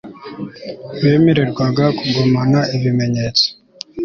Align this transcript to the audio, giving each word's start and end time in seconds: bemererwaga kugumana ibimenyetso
bemererwaga 1.01 1.85
kugumana 1.97 2.59
ibimenyetso 2.75 3.45